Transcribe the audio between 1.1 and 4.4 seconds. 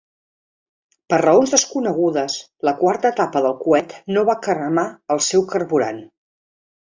Per raons desconegudes, la quarta etapa del coet no va